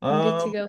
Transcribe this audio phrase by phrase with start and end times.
[0.00, 0.68] I'm good to Um, go.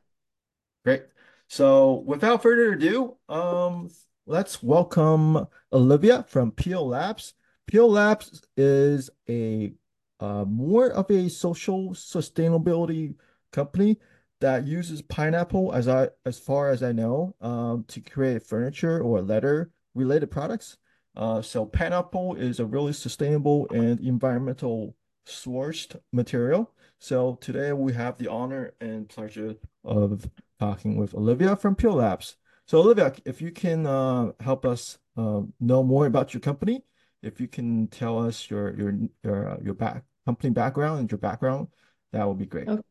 [0.83, 1.03] great.
[1.47, 3.89] So without further ado, um,
[4.25, 7.33] let's welcome Olivia from Peel Labs.
[7.67, 9.73] Peel Labs is a
[10.19, 13.15] uh, more of a social sustainability
[13.51, 13.97] company
[14.41, 19.21] that uses pineapple, as I as far as I know, um, to create furniture or
[19.21, 20.77] leather related products.
[21.15, 24.95] Uh, so pineapple is a really sustainable and environmental
[25.27, 26.71] sourced material.
[26.99, 30.29] So today we have the honor and pleasure of
[30.59, 32.35] talking with Olivia from Peel Labs.
[32.65, 36.83] So Olivia, if you can uh, help us uh, know more about your company,
[37.21, 41.17] if you can tell us your your your uh, your back company background and your
[41.17, 41.69] background,
[42.11, 42.67] that would be great.
[42.69, 42.81] O-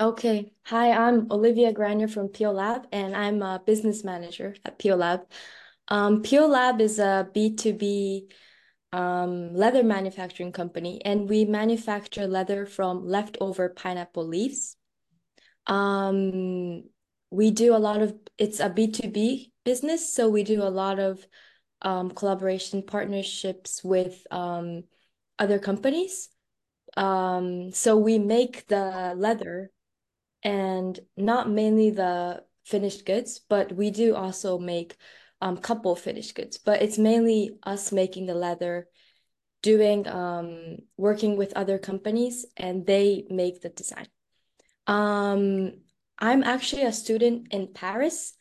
[0.00, 0.52] Okay.
[0.66, 5.26] Hi, I'm Olivia Granier from Peel Lab, and I'm a business manager at Peel Lab.
[5.88, 8.28] Um, Peel Lab is a B2B
[8.92, 14.76] um, leather manufacturing company, and we manufacture leather from leftover pineapple leaves.
[15.66, 16.84] Um,
[17.30, 21.26] we do a lot of, it's a B2B business, so we do a lot of
[21.82, 24.84] um, collaboration partnerships with um,
[25.38, 26.28] other companies.
[26.96, 29.70] Um, so we make the leather
[30.42, 34.96] and not mainly the finished goods, but we do also make
[35.40, 36.58] um couple finished goods.
[36.58, 38.88] But it's mainly us making the leather,
[39.62, 44.08] doing um working with other companies, and they make the design.
[44.86, 45.72] Um,
[46.18, 48.34] I'm actually a student in Paris.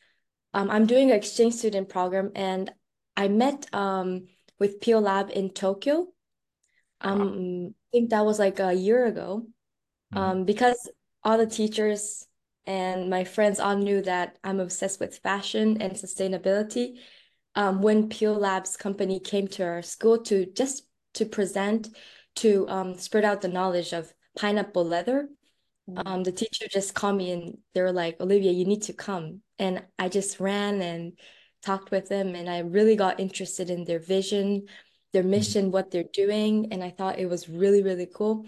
[0.54, 2.72] Um, I'm doing an exchange student program, and
[3.16, 4.28] I met um
[4.60, 6.08] with Peel Lab in Tokyo.
[7.04, 7.12] Wow.
[7.12, 9.48] Um, I think that was like a year ago.
[10.14, 10.18] Mhm.
[10.18, 10.90] Um, because
[11.24, 12.26] all the teachers
[12.68, 17.00] and my friends all knew that I'm obsessed with fashion and sustainability.
[17.56, 20.84] Um, when Peel Labs company came to our school to just
[21.16, 21.90] to present,
[22.36, 25.30] to um, spread out the knowledge of pineapple leather,
[26.06, 29.42] um, the teacher just called me and they were like, Olivia, you need to come.
[29.58, 31.18] And I just ran and
[31.64, 34.68] talked with them, and I really got interested in their vision,
[35.14, 35.30] their Mhm.
[35.30, 38.46] mission, what they're doing, and I thought it was really, really cool.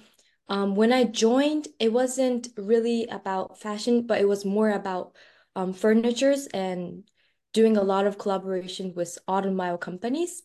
[0.50, 5.16] Um, when I joined, it wasn't really about fashion, but it was more about
[5.56, 7.10] um, furnitures and
[7.54, 10.44] doing a lot of collaboration with automobile companies.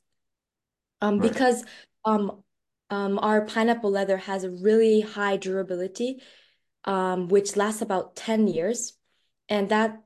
[1.00, 1.30] Um, Right.
[1.30, 1.64] because
[2.04, 2.42] um,
[2.90, 6.22] um, our pineapple leather has a really high durability
[6.86, 8.94] um, which lasts about 10 years.
[9.48, 10.02] And that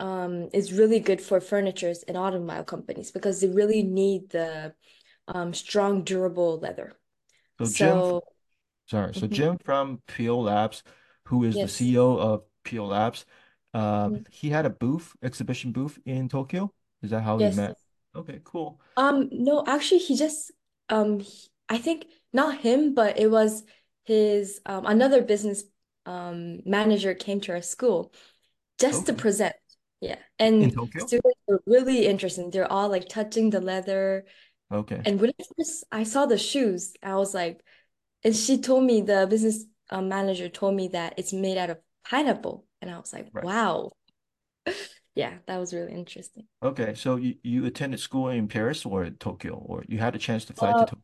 [0.00, 4.74] um, is really good for furnitures and automobile companies because they really need the
[5.28, 6.94] um, strong, durable leather.
[7.62, 8.22] So So,
[8.88, 9.14] sorry.
[9.14, 10.82] So mhm, Jim from Peel Labs,
[11.26, 11.68] who is the.
[11.68, 13.24] CEO of Peel Labs,
[13.74, 14.24] uh, Mhm.
[14.30, 16.72] he had a booth, exhibition booth in Tokyo.
[17.02, 17.56] Is that how you Yes.
[17.56, 17.76] met?
[18.16, 18.80] Okay, cool.
[18.96, 20.50] Um, no, actually, he just,
[20.88, 23.62] um, he- I think not him, but it was
[24.04, 25.64] his, um, another business
[26.06, 28.12] um, manager came to our school
[28.78, 29.20] just to Okay.
[29.22, 29.54] present.
[30.00, 30.18] Yeah.
[30.60, 31.04] In And Tokyo?
[31.06, 32.52] students were really interested.
[32.52, 34.26] They're all like touching the leather.
[34.70, 35.06] Okay.
[35.06, 37.62] And when I first I saw the shoes, I was like,
[38.23, 41.77] and she told me the business um, manager told me that it's made out of
[42.05, 43.43] pineapple, and I was like, Right.
[43.45, 43.91] wow,
[45.15, 46.45] yeah, that was really interesting.
[46.63, 50.45] Okay, so you, you attended school in Paris or Tokyo, or you had a chance
[50.45, 51.01] to fly to Uh, Tokyo?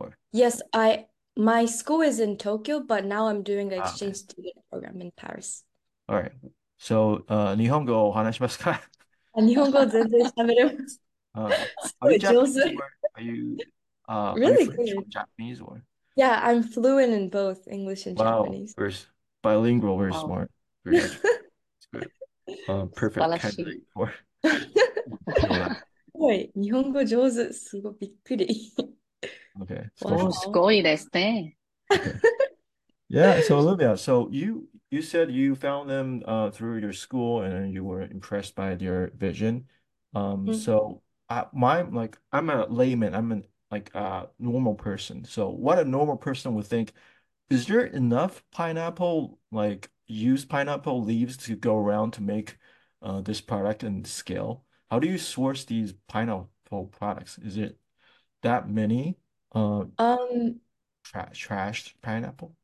[0.00, 1.06] Or, yes, I
[1.36, 3.90] my school is in Tokyo, but now I'm doing an ah, okay.
[3.90, 5.62] exchange student program in Paris.
[6.08, 6.32] All right.
[6.78, 8.80] So, uh, 日本語をお話 しますか
[9.34, 11.00] あ、日本語全然喋れます。
[11.34, 11.50] uh,
[11.82, 12.74] す are ご you い上 Japanese 手。
[12.74, 13.56] or are you
[14.08, 15.10] uh are you Really French or good.
[15.10, 15.82] Japanese or
[16.16, 18.74] Yeah, I'm fluent in both English and wow, Japanese.
[18.76, 19.06] very s-
[19.42, 20.50] bilingual, very わお、smart,
[20.84, 21.20] very educated.
[21.78, 22.10] It's good.
[22.66, 23.64] Um, 素晴 perfect らしい。
[23.64, 24.12] candidate for
[24.44, 25.76] す Peel Lab.
[26.14, 27.52] ごい、日本語上手。
[27.52, 28.74] すごいびっくり。
[29.60, 30.52] Okay, おー、especially す Wow.
[30.52, 31.56] ごいですね。
[31.90, 32.20] okay.
[33.10, 37.52] Yeah, so Olivia, so you you said you found them uh through your school and
[37.54, 39.66] then you were impressed by their vision.
[40.14, 40.54] Um, Mm.
[40.54, 45.25] so I my like I'm a layman, I'm an like a normal person.
[45.25, 46.93] So what a normal person would think,
[47.49, 52.57] is there enough pineapple like used pineapple leaves to go around to make
[53.01, 54.65] uh this product and scale?
[54.91, 57.37] How do you source these pineapple products?
[57.39, 57.79] Is it
[58.43, 59.17] that many
[59.53, 60.61] uh Um,
[61.03, 62.55] trash trashed pineapple?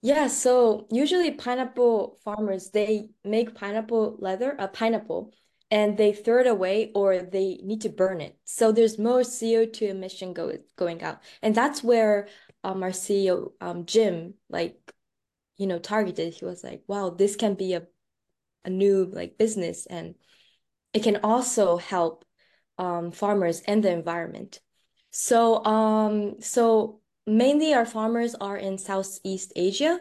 [0.00, 5.34] yeah, so usually pineapple farmers, they make pineapple leather, a pineapple,
[5.70, 8.36] and they throw it away or they need to burn it.
[8.44, 11.20] So there's more CO2 emission go going out.
[11.42, 12.28] And that's where
[12.64, 14.76] um our CEO um Jim like,
[15.56, 16.34] you know, targeted.
[16.34, 17.82] He was like, wow, this can be a,
[18.64, 20.14] a new like business and
[20.94, 22.24] it can also help
[22.78, 24.60] um farmers and the environment.
[25.10, 30.00] So um so mainly our farmers are in Southeast Asia.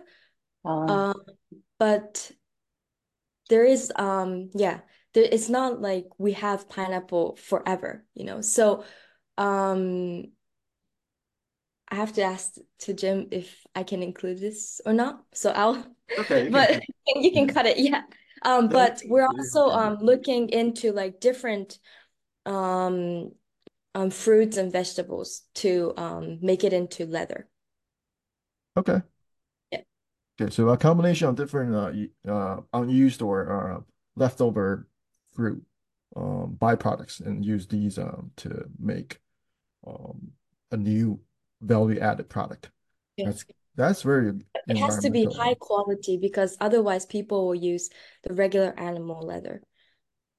[0.66, 1.24] Um,
[1.78, 2.32] but
[3.50, 4.80] there is um yeah
[5.22, 8.42] it's not like we have pineapple forever you know?
[8.42, 8.84] So
[9.38, 10.26] um
[11.90, 15.24] I have to ask to Jim if I can include this or not.
[15.34, 15.86] So I'll
[16.18, 16.82] Okay, you but can.
[17.24, 18.02] you can cut it yeah.
[18.44, 21.80] Um but we're also um looking into like different
[22.46, 23.32] um
[23.96, 27.48] um fruits and vegetables to um make it into leather.
[28.76, 29.02] Okay.
[29.72, 29.82] yeah.
[30.40, 33.82] Okay, so a combination of different uh, uh unused or uh,
[34.16, 34.88] leftover
[35.38, 35.64] fruit
[36.18, 39.20] um byproducts and use these um to make
[39.88, 40.32] um
[40.72, 41.20] a new
[41.62, 42.72] value added product.
[43.18, 43.46] yes That's
[43.76, 44.34] that's very
[44.68, 47.90] it has to be high quality because otherwise people will use
[48.24, 49.62] the regular animal leather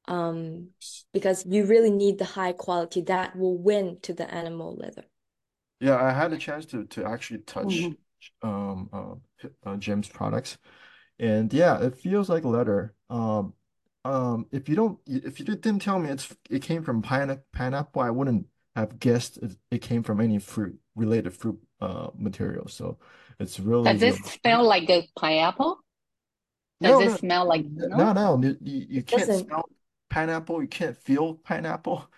[0.09, 0.69] um,
[1.13, 5.05] because you really need the high quality that will win to the animal leather.
[5.81, 7.97] Yeah, I had a chance to to actually touch Mhm.
[8.43, 9.15] um uh,
[9.65, 10.59] uh Jim's products,
[11.19, 12.95] and yeah, it feels like leather.
[13.11, 13.55] Um,
[14.09, 18.03] um, if you don't, if you didn't tell me it's it came from pine pineapple,
[18.03, 18.47] I wouldn't
[18.77, 22.69] have guessed it, it came from any fruit related fruit uh material.
[22.69, 22.99] So
[23.41, 24.35] it's really Does it realistic.
[24.41, 25.81] smell like a pineapple?
[26.83, 28.13] Does No, it no, smell like no, no?
[28.13, 28.41] no.
[28.43, 29.69] You, you you can't Doesn't smell
[30.11, 30.63] pineapple.
[30.63, 32.11] You can't feel pineapple.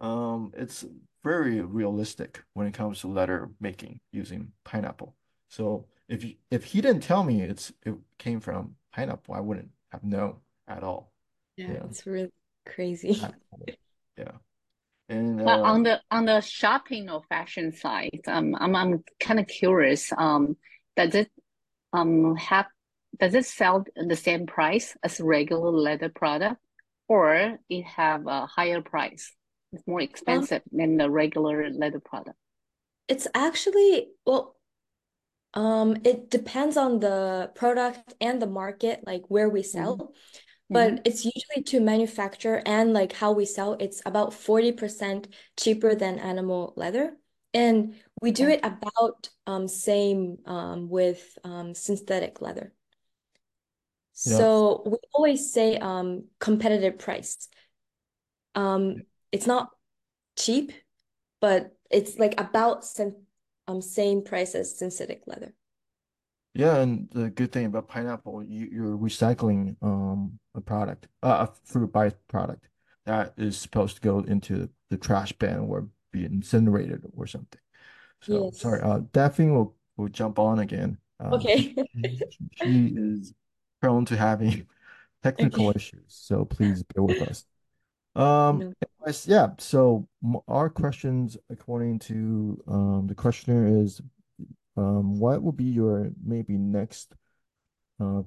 [0.00, 0.84] Um, it's
[1.24, 5.16] very realistic when it comes to letter making using pineapple.
[5.48, 9.70] So if you, if he didn't tell me it's it came from pineapple, I wouldn't
[9.92, 10.38] have known
[10.68, 11.09] at all.
[11.66, 12.32] Yeah, Yeah, it's really
[12.66, 13.20] crazy.
[14.16, 14.32] Yeah.
[15.08, 19.40] And But uh, on the on the shopping or fashion side, um, I'm I'm kind
[19.40, 20.12] of curious.
[20.16, 20.56] Um,
[20.96, 21.30] does it
[21.92, 22.66] um have
[23.18, 26.60] does it sell the same price as regular leather product,
[27.08, 29.32] or it have a higher price?
[29.72, 32.38] It's more Um, expensive than the regular leather product.
[33.08, 34.56] it's actually well,
[35.54, 39.96] um, it depends on the product and the market, like where we sell.
[39.96, 40.04] Mm-hmm.
[40.70, 46.18] But it's usually to manufacture and like how we sell, it's about 40% cheaper than
[46.18, 47.16] animal leather.
[47.52, 52.72] And we do it about um same um with um synthetic leather.
[54.24, 57.48] yeah, So we always say um competitive price.
[58.54, 59.70] Um it's not
[60.36, 60.72] cheap,
[61.40, 63.14] but it's like about syn
[63.68, 65.54] um same price as synthetic leather.
[66.54, 66.76] Yeah.
[66.76, 71.92] And the good thing about pineapple, you, you're recycling um a product, uh, a fruit
[71.92, 72.60] byproduct
[73.06, 77.60] that is supposed to go into the trash bin or be incinerated or something.
[78.22, 80.98] So sorry, uh, Daphne will will jump on again.
[81.18, 81.74] Uh, Okay.
[82.30, 83.34] she, she is
[83.80, 84.66] prone to having
[85.22, 85.78] technical Okay.
[85.78, 87.44] issues, so please bear with us.
[88.16, 88.72] Um, No.
[89.00, 89.48] anyways, yeah.
[89.58, 94.00] So m- our questions, according to um the questioner, is
[94.80, 97.14] um what will be your maybe next
[98.00, 98.22] uh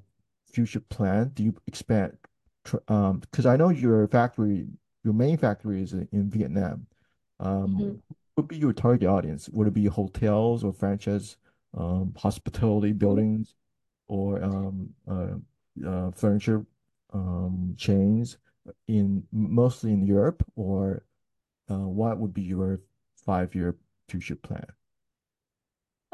[0.54, 1.32] future plan?
[1.34, 2.18] Do you expand?
[2.66, 4.68] tr- Um, because I know your factory,
[5.04, 6.88] your main factory is in, Vietnam.
[7.40, 8.02] Um, Mhm.
[8.36, 9.50] what would be your target audience?
[9.50, 11.38] Would it be hotels or franchise,
[11.74, 13.56] um, hospitality buildings,
[14.08, 15.36] or um, uh,
[15.92, 16.66] uh, furniture
[17.14, 18.38] um, chains
[18.88, 21.04] in mostly in Europe, or
[21.72, 22.82] uh, what would be your
[23.26, 23.76] five-year
[24.10, 24.68] future plan?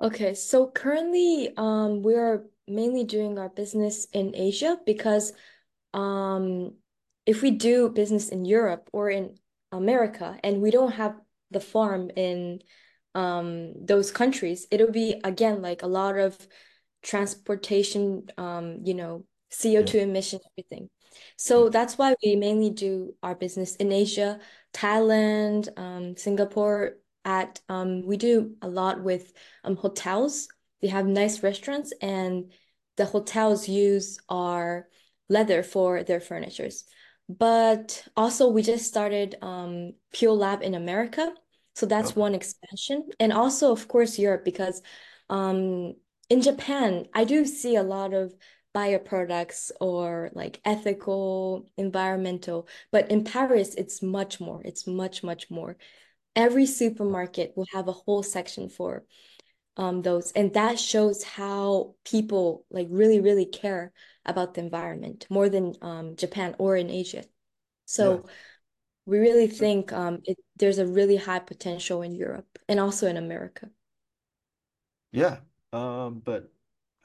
[0.01, 5.33] Okay, so currently um we are mainly doing our business in Asia because
[5.93, 6.75] um
[7.25, 9.37] if we do business in Europe or in
[9.71, 11.15] America and we don't have
[11.51, 12.59] the farm in
[13.13, 16.37] um those countries, it'll be again like a lot of
[17.01, 20.89] transportation um you know CO2 emission everything.
[21.11, 24.39] yeah, So that's why we mainly do our business in Asia,
[24.73, 26.95] Thailand, um Singapore
[27.29, 29.33] at um we do a lot with
[29.63, 30.47] um hotels.
[30.81, 32.51] They have nice restaurants and
[32.97, 34.87] the hotels use our
[35.29, 36.85] leather for their furnitures.
[37.29, 41.33] But also we just started um Peel Lab in America.
[41.75, 43.09] So that's okay, one expansion.
[43.19, 44.81] And also of course Europe because
[45.29, 45.95] um
[46.29, 48.35] in Japan, I do see a lot of
[48.73, 54.61] bio products or like ethical, environmental, but in Paris it's much more.
[54.63, 55.77] It's much, much more.
[56.35, 59.03] Every supermarket will have a whole section for
[59.77, 63.93] um those and that shows how people like really really care
[64.25, 67.23] about the environment more than um Japan or in Asia.
[67.97, 68.25] yeah, So
[69.05, 73.17] we really think um it there's a really high potential in Europe and also in
[73.17, 73.69] America.
[75.11, 75.39] yeah.
[75.73, 76.51] Um, but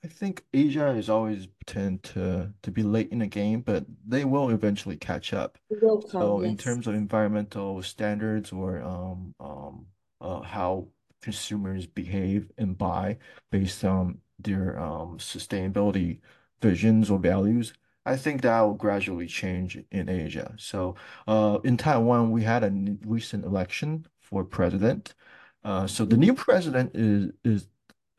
[0.04, 4.24] I think Asia is always tend to to be late in the game, but they
[4.24, 5.56] will eventually catch up.
[5.70, 6.64] Will come, So in yes.
[6.64, 9.86] terms of environmental standards or um um
[10.20, 10.88] uh how
[11.22, 13.16] consumers behave and buy
[13.50, 16.20] based on their um sustainability
[16.60, 17.72] visions or values,
[18.04, 20.54] I think that will gradually change in Asia.
[20.58, 20.96] So,
[21.26, 22.70] uh, in Taiwan, we had a
[23.06, 25.14] recent election for president.
[25.62, 27.68] Uh, so the new president is is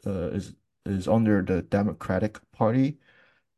[0.05, 0.53] uh, is
[0.85, 2.97] is under the Democratic Party,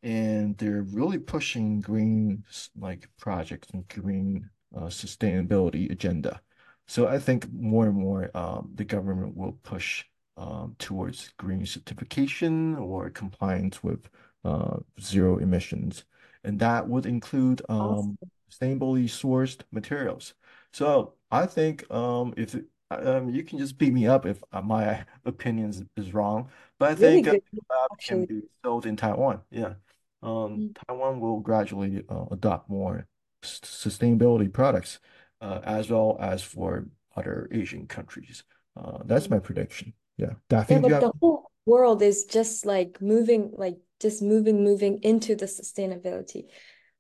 [0.04, 2.44] and they're really pushing green
[2.80, 6.42] like projects and green uh, sustainability agenda.
[6.88, 10.06] So I think more and more um, the government will push
[10.38, 14.08] um, towards green certification or compliance with
[14.46, 16.06] uh, zero emissions,
[16.44, 18.18] and that would include um, awesome.
[18.50, 20.34] sustainably sourced materials.
[20.72, 22.56] So I think um, if
[22.92, 26.94] um, you can just beat me up if uh, my opinions is wrong, but I
[26.94, 29.42] really think uh, can be sold in Taiwan.
[29.52, 29.74] Yeah,
[30.22, 30.78] um, mm.
[30.88, 33.08] Taiwan will gradually uh, adopt more
[33.44, 35.00] sustainability products,
[35.42, 38.44] uh, as well as for other Asian countries.
[38.76, 39.94] Uh, that's my prediction.
[40.18, 41.02] Yeah, Daphne, yeah, but have...
[41.02, 46.46] the whole world is just like moving, like just moving, moving into the sustainability.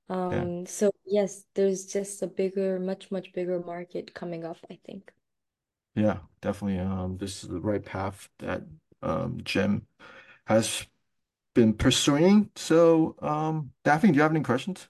[0.09, 0.63] Um, yeah.
[0.67, 5.11] so yes, there's just a bigger, much, much bigger market coming up, I think.
[5.95, 6.79] Yeah, definitely.
[6.79, 8.61] Um, this is the right path that
[9.01, 9.87] um Jim
[10.45, 10.85] has
[11.53, 12.49] been pursuing.
[12.55, 14.87] So, um, Daphne, do you have any questions?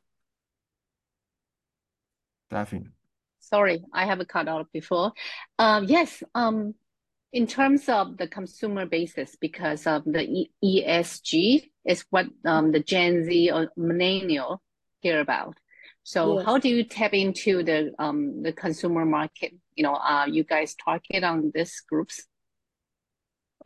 [2.50, 2.88] Daphne.
[3.40, 5.14] Sorry, I have a cut out before.
[5.58, 6.76] Um, yes, um,
[7.32, 12.82] in terms of the consumer basis, because of the e ESG is what um, the
[12.82, 14.62] Gen Z or millennial
[15.00, 15.58] hear about.
[16.04, 16.46] So yes.
[16.46, 19.54] how do you tap into the um, the consumer market?
[19.76, 22.26] You know, uh, you guys target on these groups?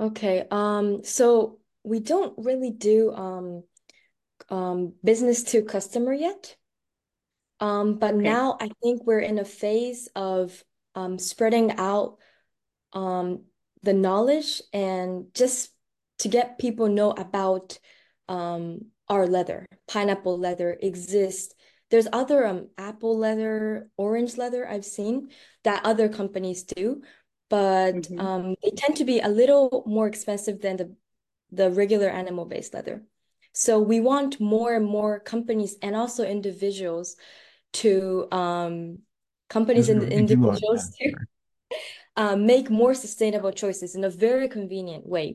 [0.02, 3.64] Okay, um, so we don't really do um,
[4.50, 6.56] um, business to customer yet.
[7.60, 8.24] Um, but okay.
[8.24, 10.64] now I think we're in a phase of
[10.96, 12.18] um, spreading out
[12.94, 13.44] um,
[13.84, 15.70] the knowledge and just
[16.20, 17.78] to get people know about
[18.28, 19.68] um, our leather.
[19.88, 21.54] Pineapple leather exists.
[21.92, 25.30] There's other um, apple leather, orange leather I've seen
[25.64, 27.04] that other companies do,
[27.52, 28.20] but mm -hmm.
[28.26, 30.88] um, they tend to be a little more expensive than the,
[31.52, 33.04] the regular animal-based leather.
[33.54, 37.18] So we want more and more companies and also individuals
[37.82, 37.92] to
[38.32, 39.00] um,
[39.50, 41.06] companies and individuals to
[42.16, 45.28] um, make more sustainable choices in a very convenient way.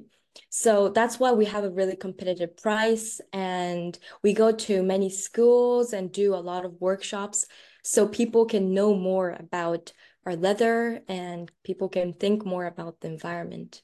[0.48, 5.92] So that's why we have a really competitive price and we go to many schools
[5.92, 7.46] and do a lot of workshops
[7.82, 9.92] so people can know more about
[10.26, 13.82] our leather and people can think more about the environment.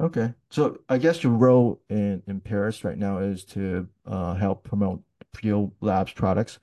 [0.00, 0.34] Okay.
[0.50, 5.02] So I guess your role in, in Paris right now is to uh, help promote
[5.34, 6.58] Peel Labs products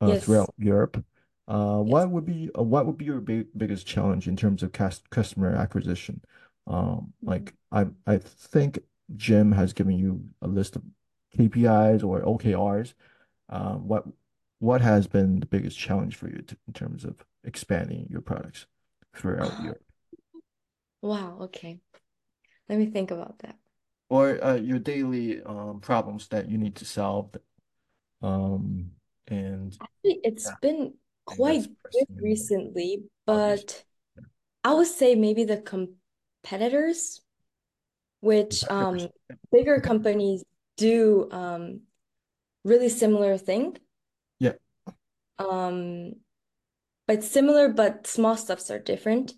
[0.00, 0.24] uh, yes.
[0.24, 1.04] throughout Europe.
[1.48, 1.92] Uh, yes.
[1.92, 5.08] What would be uh, what would be your big, biggest challenge in terms of cast,
[5.10, 6.20] customer acquisition?
[6.66, 8.78] Um, like I I think
[9.16, 10.82] Jim has given you a list of
[11.36, 12.94] KPIs or OKRs.
[13.48, 14.04] Uh, what
[14.60, 18.66] what has been the biggest challenge for you to, in terms of expanding your products
[19.16, 19.82] throughout Europe?
[21.02, 21.38] Wow.
[21.42, 21.80] Okay.
[22.68, 23.56] Let me think about that.
[24.08, 27.34] Or uh, your daily um, problems that you need to solve.
[28.22, 28.92] Um,
[29.28, 30.94] and Actually, it's yeah, been
[31.24, 33.84] quite good recently, but
[34.16, 34.24] yeah.
[34.64, 37.20] I would say maybe the competitors,
[38.20, 39.08] which um
[39.50, 40.44] bigger companies
[40.76, 41.80] do um
[42.64, 43.76] really similar thing.
[44.38, 44.52] Yeah.
[45.38, 46.14] Um,
[47.06, 49.32] but similar, but small stuffs are different.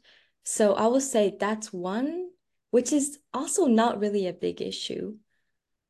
[0.45, 2.29] So I would say that's one,
[2.71, 5.17] which is also not really a big issue.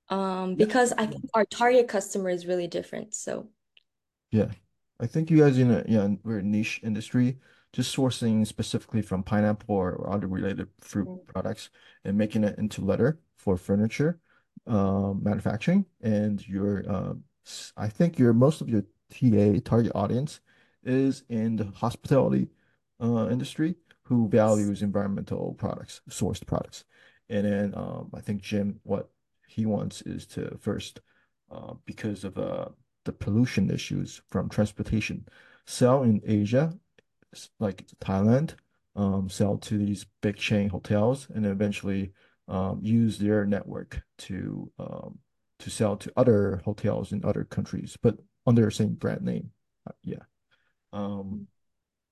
[0.08, 3.14] Um, because I think our target customer is really different.
[3.14, 3.48] So
[4.30, 4.48] yeah.
[5.00, 7.38] I think you guys in a yeah, we're a niche industry,
[7.72, 11.26] just sourcing specifically from pineapple or, or other related fruit mm.
[11.26, 11.70] products
[12.04, 14.20] and making it into leather for furniture
[14.66, 15.84] uh, manufacturing.
[16.00, 17.14] And your uh,
[17.76, 20.40] I think your most of your TA target audience
[20.84, 22.48] is in the hospitality
[23.02, 26.84] uh, industry who values environmental products, sourced products.
[27.28, 29.10] And then um, I think Jim, what
[29.48, 31.00] he wants is to first,
[31.50, 32.66] uh, because of uh,
[33.04, 35.26] the pollution issues from transportation.
[35.66, 36.72] Sell in Asia,
[37.58, 38.54] like Thailand,
[38.96, 42.12] um, sell to these big chain hotels, and eventually
[42.48, 45.18] um, use their network to um,
[45.60, 49.50] to sell to other hotels in other countries, but under the same brand name.
[49.88, 50.24] Uh, yeah.
[50.94, 51.46] Um,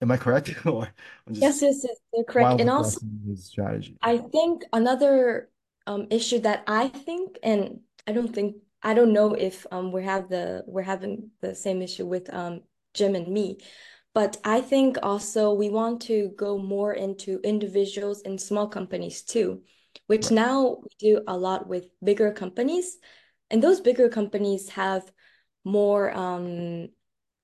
[0.00, 0.54] am I correct?
[0.66, 0.88] or
[1.30, 2.60] yes, yes, yes, you're correct.
[2.60, 3.96] And also, his strategy.
[4.02, 5.48] I think another
[5.86, 10.04] um, issue that I think, and I don't think I don't know if um we
[10.04, 12.62] have the we're having the same issue with um
[12.94, 13.58] Jim and me,
[14.14, 19.62] but I think also we want to go more into individuals and small companies too,
[20.08, 20.32] which right.
[20.32, 22.98] now we do a lot with bigger companies.
[23.50, 25.04] and those bigger companies have
[25.64, 26.88] more um,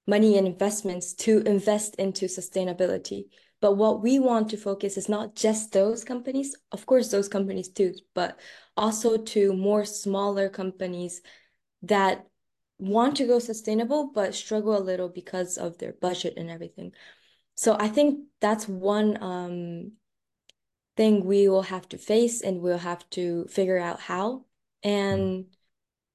[0.09, 3.27] money and investments to invest into sustainability.
[3.61, 7.69] But what we want to focus is not just those companies, of course, those companies
[7.69, 8.41] too, but
[8.77, 11.21] also to more smaller companies
[11.83, 12.25] that
[12.79, 16.93] want to go sustainable but struggle a little because of their budget and everything.
[17.57, 19.93] So I think that's one um,
[20.97, 24.47] thing we will have to face and we'll have to figure out how.
[24.83, 25.47] And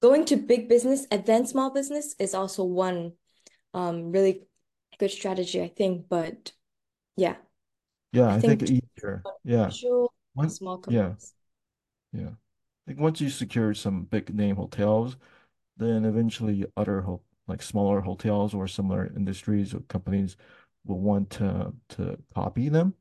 [0.01, 3.13] going to big business and then small business is also one
[3.73, 4.47] um, really
[4.99, 6.09] good strategy, I think.
[6.09, 6.53] But
[7.17, 7.37] yeah,
[8.11, 9.25] Yeah, I I think think easier.
[9.43, 9.73] Yeah.
[10.33, 11.33] One, small yeah, companies.
[12.11, 12.29] yeah.
[12.29, 15.17] I think once you secure some big name hotels,
[15.77, 20.37] then eventually other ho like smaller hotels or similar industries or companies
[20.85, 22.95] will want to to copy them.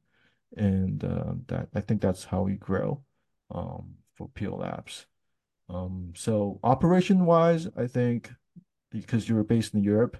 [0.56, 3.02] And uh, that I think that's how we grow
[3.52, 5.06] um, for Peel Labs.
[5.68, 8.32] Um, so operation wise, I think
[8.90, 10.18] because you're based in Europe,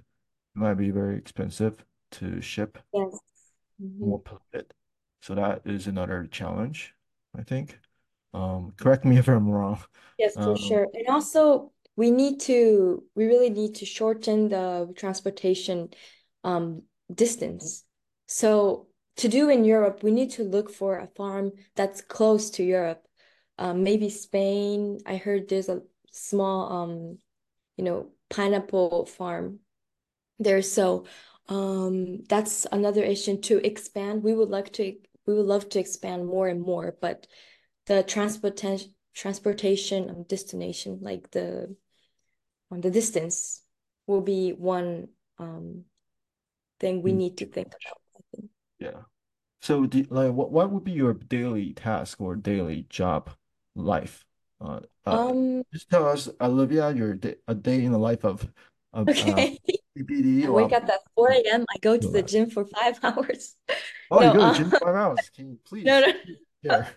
[0.55, 3.19] it might be very expensive to ship Yes.
[3.99, 4.23] more Mhm.
[4.23, 4.73] polluted.
[5.21, 6.93] So that is another challenge,
[7.37, 7.79] I think.
[8.33, 9.79] Um, correct me if I'm wrong.
[10.17, 10.87] Yes, for Um, sure.
[10.93, 15.89] And also, we need to, we really need to shorten the transportation
[16.43, 16.83] um,
[17.13, 17.83] distance.
[18.27, 22.63] So, to do in Europe, we need to look for a farm that's close to
[22.63, 23.05] Europe.
[23.59, 24.99] Um, maybe Spain.
[25.05, 25.81] I heard there's a
[26.11, 27.17] small, um,
[27.77, 29.59] you know, pineapple farm
[30.39, 30.61] there.
[30.61, 31.05] So,
[31.49, 34.23] um, that's another issue to expand.
[34.23, 37.27] We would like to, we would love to expand more and more, but
[37.85, 41.75] the transportation transportation um, destination, like the
[42.71, 43.61] um, the distance,
[44.07, 45.83] will be one um
[46.79, 48.01] thing we need to think about,
[48.79, 49.01] Yeah.
[49.61, 53.29] So do, like what what would be your daily task or daily job
[53.75, 54.25] life?
[54.59, 58.49] Uh, uh Um, just tell us, Olivia, your day, a day in the life of
[58.93, 59.45] of uh
[59.97, 61.65] CPD I or wake up at 4 a.m.
[61.73, 62.31] I go to the Labs.
[62.31, 63.55] gym for five hours.
[64.09, 65.29] Oh, you go to the uh, gym five hours.
[65.35, 66.13] Can you please no.
[66.63, 66.87] share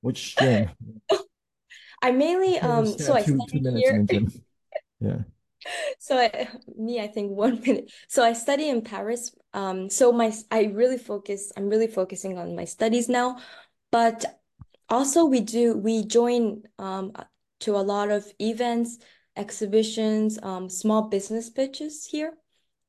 [0.00, 0.70] which gym?
[2.02, 4.04] I mainly um so I two two study here.
[5.00, 5.18] Yeah.
[6.00, 7.92] So I, me, I think one minute.
[8.08, 9.32] So I study in Paris.
[9.54, 13.38] Um, so my I really focus, I'm really focusing on my studies now,
[13.92, 14.24] but
[14.88, 17.12] also we do we join um
[17.60, 18.98] to a lot of events,
[19.36, 22.34] exhibitions, um, small business pitches here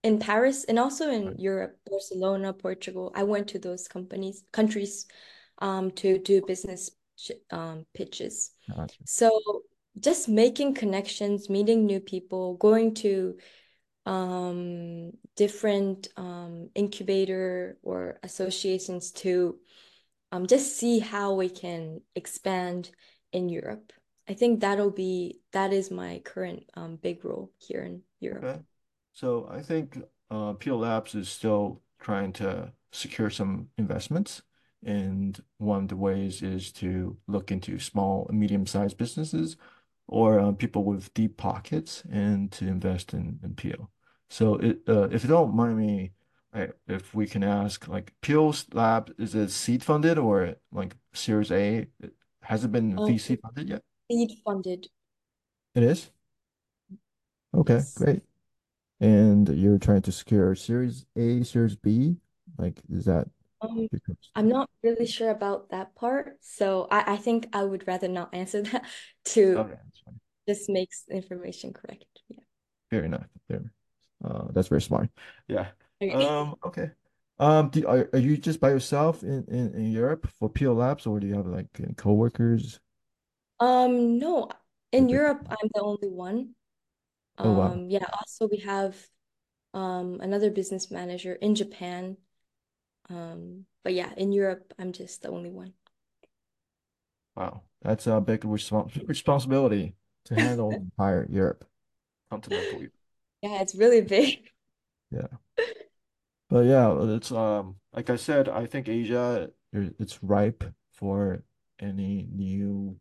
[0.03, 1.35] in Paris and also in.
[1.37, 3.11] Europe, Barcelona, Portugal.
[3.15, 5.07] I went to those companies, countries,
[5.59, 6.91] um, to do business
[7.51, 8.51] um pitches.
[8.75, 8.95] Gotcha.
[9.05, 9.39] So
[9.99, 13.37] just making connections, meeting new people, going to
[14.05, 19.57] um, different um, incubator or associations to
[20.31, 22.89] um, just see how we can expand
[23.31, 23.93] in Europe.
[24.27, 28.43] I think that'll be that is my current um, big role here in Europe.
[28.43, 28.61] Okay.
[29.13, 29.99] So I think
[30.29, 34.41] uh, Peel Labs is still trying to secure some investments.
[34.85, 39.55] And one of the ways is to look into small and medium-sized businesses
[40.07, 43.89] or uh, people with deep pockets and to invest in, in Peel.
[44.29, 46.11] So it, uh, if you don't mind me,
[46.53, 51.51] I, if we can ask, like Peel's Lab, is it seed funded or like Series
[51.51, 51.87] A?
[52.41, 53.83] Has it been Um, VC funded yet?
[54.11, 54.87] seed funded,
[55.75, 56.09] It is?
[57.53, 58.21] Okay, great.
[58.99, 62.17] And you're trying to secure Series A, Series B?
[62.57, 63.27] Like, is that
[63.61, 64.01] Um, your
[64.35, 68.33] I'm not really sure about that part, so I, I think I would rather not
[68.33, 68.85] answer that
[69.25, 70.19] to Okay, that's fine.
[70.47, 72.05] just makes information correct.
[72.29, 72.39] Yeah.
[72.89, 73.27] Fair enough.
[73.47, 73.71] Fair.
[74.23, 75.09] Uh, that's very smart.
[75.47, 75.67] Yeah.
[76.01, 76.29] Okay.
[76.29, 76.91] Um, okay.
[77.39, 81.05] Um, do, are, are you just by yourself in, in, in Europe for Peel Labs,
[81.07, 82.79] or do you have like coworkers
[83.59, 84.49] Um, no,
[84.91, 85.47] in big Europe.
[85.49, 86.55] I'm the only one.
[87.41, 87.81] Oh wow.
[87.81, 89.09] Um, yeah, also we have
[89.73, 92.17] um another business manager in Japan.
[93.09, 95.73] Um, but yeah, in Europe, I'm just the only one.
[97.35, 97.63] Wow.
[97.81, 101.65] That's a big respons responsibility to handle entire Europe,
[102.29, 102.93] continental Europe.
[103.41, 104.49] Yeah, it's really big.
[105.11, 105.27] Yeah.
[106.49, 111.43] But yeah, it's um like I said, I think Asia it's ripe for
[111.79, 112.99] any new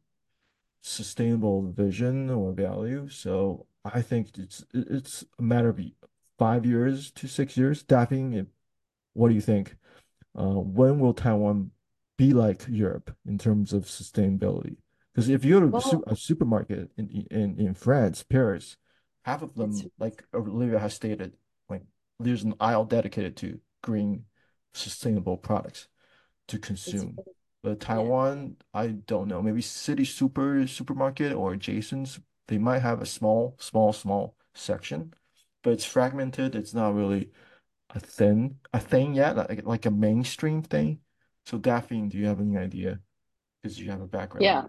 [0.83, 3.09] sustainable vision or value.
[3.09, 5.81] So I think it's it's a matter of
[6.39, 7.83] five years to six years.
[7.83, 8.47] Daphne,
[9.13, 9.77] what do you think?
[10.39, 11.71] Uh, when will Taiwan
[12.17, 14.77] be like Europe in terms of sustainability?
[15.13, 18.77] Because if you go to su a supermarket in, in in France, Paris,
[19.23, 21.37] half of them, like Olivia has stated,
[21.69, 21.83] like
[22.19, 24.25] there's an aisle dedicated to green,
[24.73, 25.89] sustainable products
[26.49, 27.19] to consume.
[27.63, 27.75] But yeah.
[27.79, 29.43] Taiwan, I don't know.
[29.43, 35.15] Maybe City Super supermarket or Jason's they might have a small, small, small section,
[35.63, 36.55] but it's fragmented.
[36.55, 37.31] It's not really
[37.91, 41.01] a thing, a thing yet, like like a mainstream thing.
[41.47, 43.01] So Daphne, do you have any idea?
[43.63, 44.45] Because you have a background.
[44.45, 44.63] Yeah.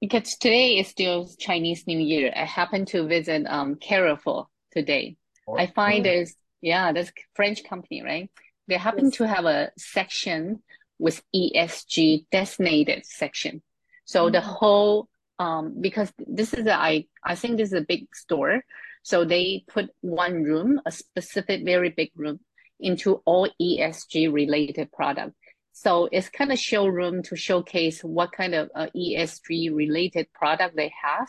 [0.00, 2.32] Because today is still Chinese New Year.
[2.36, 5.16] I happened to visit um Carrefour today.
[5.46, 8.30] Or, I find oh, there's yeah, there's French company, right?
[8.68, 9.16] They happen Yes.
[9.18, 10.62] to have a section
[10.98, 13.62] with ESG designated section.
[14.04, 14.44] So the Mm.
[14.58, 15.08] whole
[15.38, 18.62] um because this is a I I think this is a big store.
[19.02, 22.40] So they put one room, a specific very big room,
[22.80, 25.32] into all ESG related product.
[25.72, 30.90] So it's kind of showroom to showcase what kind of uh, ESG related product they
[31.02, 31.28] have,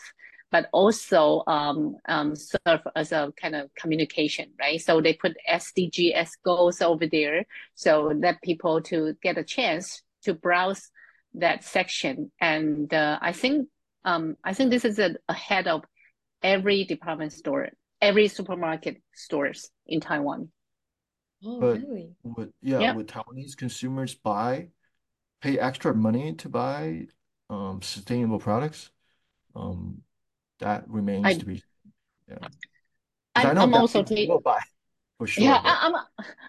[0.50, 4.80] but also um, um, serve as a kind of communication, right?
[4.80, 7.44] So they put SDGs goals over there,
[7.74, 10.90] so that people to get a chance to browse
[11.34, 12.32] that section.
[12.40, 13.68] And uh, I think
[14.04, 15.84] um, I think this is a, ahead of
[16.42, 20.50] every department store, every supermarket stores in Taiwan.
[21.44, 22.14] Oh, but really?
[22.22, 22.90] would yeah, Yeah.
[22.90, 24.68] would Taiwanese consumers buy,
[25.42, 27.06] pay extra money to buy
[27.50, 28.90] um sustainable products?
[29.56, 30.02] Um,
[30.60, 31.62] that remains I to be
[32.28, 32.48] yeah.
[33.34, 34.60] 'Cause I I'm know I'm also Daphne ta- will buy
[35.18, 35.94] for sure, Yeah, but I, I'm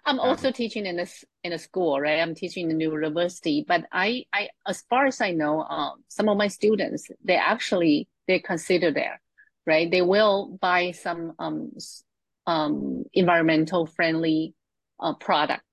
[0.06, 2.20] I'm also teaching in this in a school, right?
[2.20, 6.04] I'm teaching in the new university, but I I as far as I know, um,
[6.08, 9.22] some of my students they actually they consider there,
[9.68, 9.90] right?
[9.90, 11.72] They will buy some um
[12.48, 14.56] um environmental friendly
[15.00, 15.64] uh product